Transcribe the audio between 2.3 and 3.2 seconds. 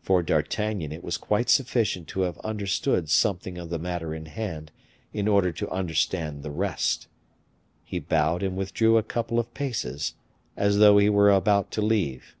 understood